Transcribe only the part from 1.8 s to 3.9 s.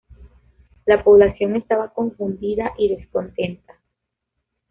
confundida y descontenta.